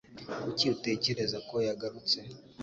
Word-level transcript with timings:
Kuki 0.43 0.65
utekereza 0.75 1.37
ko 1.49 1.55
yagarutse? 1.67 2.19